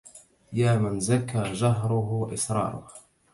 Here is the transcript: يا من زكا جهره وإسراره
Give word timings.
يا 0.53 0.77
من 0.77 0.99
زكا 0.99 1.53
جهره 1.53 1.93
وإسراره 1.93 2.87